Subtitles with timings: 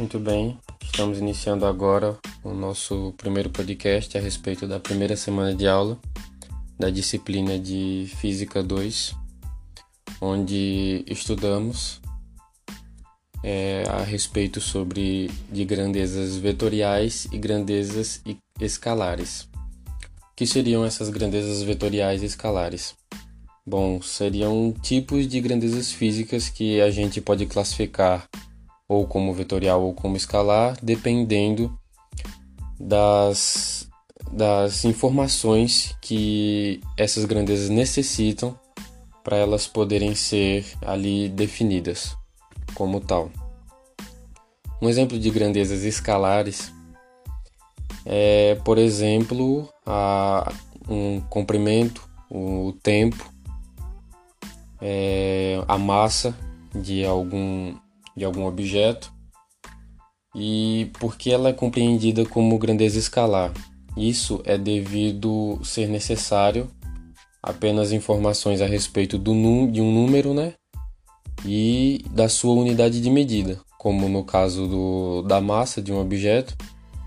[0.00, 5.68] Muito bem, estamos iniciando agora o nosso primeiro podcast a respeito da primeira semana de
[5.68, 5.98] aula
[6.78, 9.14] da disciplina de Física 2,
[10.18, 12.00] onde estudamos
[13.44, 18.22] é, a respeito sobre de grandezas vetoriais e grandezas
[18.58, 19.50] escalares.
[19.52, 22.94] O que seriam essas grandezas vetoriais e escalares?
[23.66, 28.29] Bom, seriam tipos de grandezas físicas que a gente pode classificar
[28.90, 31.72] ou como vetorial ou como escalar, dependendo
[32.76, 33.88] das,
[34.32, 38.58] das informações que essas grandezas necessitam
[39.22, 42.16] para elas poderem ser ali definidas
[42.74, 43.30] como tal.
[44.82, 46.72] Um exemplo de grandezas escalares
[48.04, 50.52] é, por exemplo, a,
[50.88, 53.32] um comprimento, o tempo,
[54.80, 56.36] é, a massa
[56.74, 57.72] de algum
[58.16, 59.12] de algum objeto
[60.34, 63.52] e porque ela é compreendida como grandeza escalar.
[63.96, 66.70] Isso é devido ser necessário
[67.42, 69.32] apenas informações a respeito do
[69.68, 70.54] de um número, né?
[71.44, 76.54] E da sua unidade de medida, como no caso do, da massa de um objeto,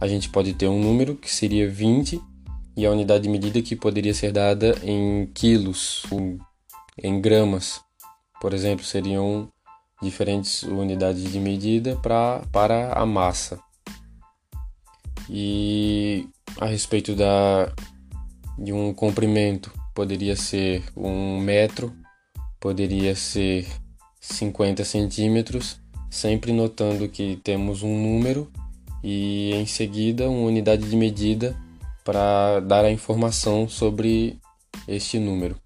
[0.00, 2.20] a gente pode ter um número que seria 20
[2.76, 6.04] e a unidade de medida que poderia ser dada em quilos,
[7.02, 7.80] em gramas,
[8.40, 9.51] por exemplo, seriam
[10.02, 13.58] diferentes unidades de medida pra, para a massa.
[15.30, 16.28] E
[16.60, 17.72] a respeito da,
[18.58, 21.92] de um comprimento, poderia ser um metro,
[22.60, 23.66] poderia ser
[24.20, 28.50] 50 centímetros, sempre notando que temos um número
[29.02, 31.56] e em seguida uma unidade de medida
[32.04, 34.38] para dar a informação sobre
[34.86, 35.56] este número.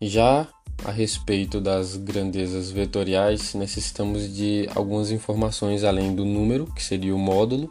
[0.00, 0.48] Já
[0.86, 7.18] a respeito das grandezas vetoriais, necessitamos de algumas informações além do número, que seria o
[7.18, 7.68] módulo,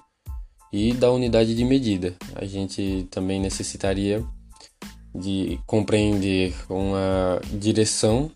[0.71, 2.13] e da unidade de medida.
[2.36, 4.21] A gente também necessitaria
[5.15, 8.30] de compreender uma direção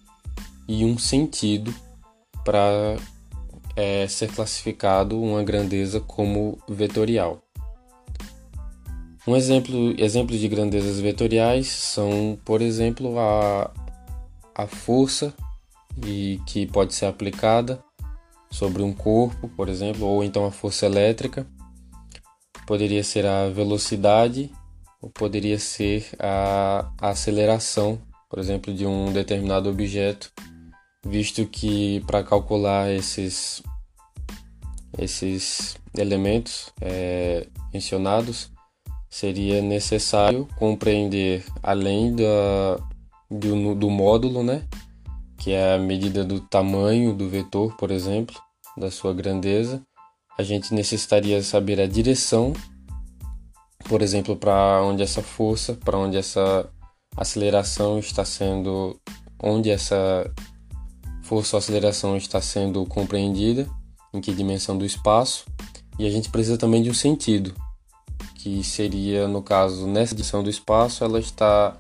[0.66, 1.76] e um sentido
[2.46, 2.96] para
[3.76, 7.44] é, ser classificado uma grandeza como vetorial.
[9.28, 13.89] Um exemplo, exemplos de grandezas vetoriais são, por exemplo, a
[14.60, 15.34] a força
[16.06, 17.84] e que pode ser aplicada
[18.52, 21.48] sobre um corpo, por exemplo, ou então a força elétrica.
[22.68, 24.52] Poderia ser a velocidade
[25.02, 28.00] ou poderia ser a aceleração,
[28.30, 30.32] por exemplo, de um determinado objeto,
[31.06, 33.64] visto que para calcular esses
[34.98, 38.52] esses elementos é, mencionados
[39.10, 42.78] seria necessário compreender além da
[43.30, 44.68] do, do módulo, né?
[45.38, 48.36] Que é a medida do tamanho do vetor, por exemplo,
[48.78, 49.82] da sua grandeza.
[50.38, 52.54] A gente necessitaria saber a direção,
[53.88, 56.70] por exemplo, para onde essa força, para onde essa
[57.16, 59.00] aceleração está sendo,
[59.42, 60.32] onde essa
[61.24, 63.70] força ou aceleração está sendo compreendida,
[64.14, 65.46] em que dimensão do espaço.
[66.00, 67.54] E a gente precisa também de um sentido,
[68.36, 71.78] que seria, no caso, nessa dimensão do espaço, ela está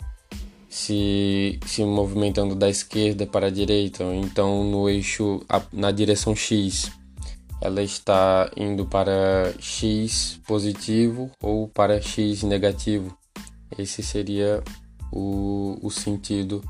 [0.69, 5.41] se, se movimentando da esquerda para a direita, então no eixo
[5.73, 6.91] na direção X
[7.61, 13.17] ela está indo para X positivo ou para X negativo.
[13.77, 14.63] Esse seria
[15.11, 16.63] o, o sentido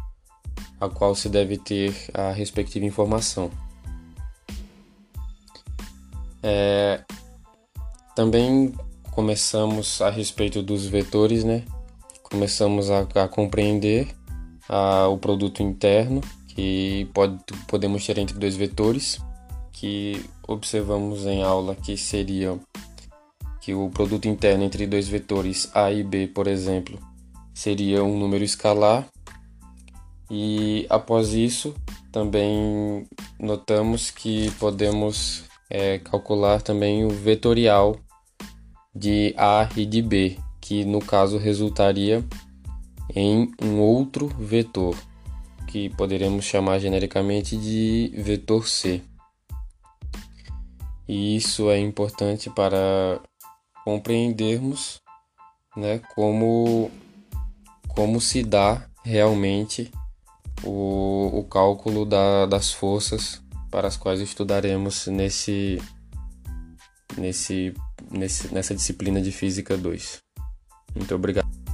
[0.79, 3.51] a qual se deve ter a respectiva informação.
[6.41, 7.03] É,
[8.15, 8.73] também
[9.11, 11.65] começamos a respeito dos vetores, né?
[12.29, 14.07] Começamos a, a compreender
[14.67, 19.19] a, o produto interno que pode, podemos ter entre dois vetores
[19.71, 22.59] que observamos em aula que seriam
[23.61, 26.99] que o produto interno entre dois vetores a e b, por exemplo,
[27.53, 29.07] seria um número escalar.
[30.31, 31.75] E após isso,
[32.11, 33.05] também
[33.39, 37.95] notamos que podemos é, calcular também o vetorial
[38.95, 40.37] de A e de B,
[40.69, 42.23] que no caso resultaria
[43.15, 44.95] em um outro vetor,
[45.65, 49.01] que poderemos chamar genericamente de vetor C.
[51.07, 53.19] E isso é importante para
[53.83, 55.01] compreendermos
[55.75, 56.91] né, como,
[57.87, 59.91] como se dá realmente
[60.63, 65.81] o, o cálculo da, das forças para as quais estudaremos nesse,
[67.17, 67.73] nesse,
[68.11, 70.28] nesse, nessa disciplina de Física 2.
[70.99, 71.68] Muito obrigado.